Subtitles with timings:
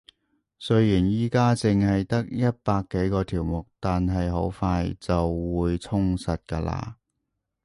[0.57, 6.95] 雖然而家淨係得一百幾個條目，但係好快就會充實㗎喇